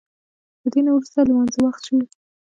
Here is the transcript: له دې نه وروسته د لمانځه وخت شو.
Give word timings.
له 0.61 0.67
دې 0.73 0.81
نه 0.85 0.91
وروسته 0.93 1.17
د 1.23 1.27
لمانځه 1.29 1.59
وخت 1.63 1.81
شو. 1.87 1.97